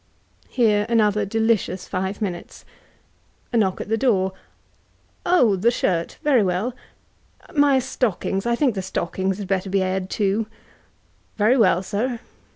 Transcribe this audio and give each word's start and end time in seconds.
Here 0.49 0.87
another 0.89 1.25
delicious 1.25 1.87
five 1.87 2.23
minutes. 2.23 2.65
A 3.53 3.57
knock 3.57 3.79
at 3.81 3.87
the 3.87 3.99
door; 3.99 4.33
"Oh, 5.27 5.55
the 5.55 5.69
shirt— 5.69 6.17
very 6.23 6.41
well. 6.41 6.73
My 7.55 7.77
stockii^;s— 7.77 8.47
I 8.47 8.55
think 8.55 8.73
the 8.73 8.81
stockings 8.81 9.37
had 9.37 9.47
better 9.47 9.69
be 9.69 9.83
aired 9.83 10.09
toow^ 10.09 10.47
"Very 11.37 11.55
wellj 11.55 11.85
Sir." 11.85 12.19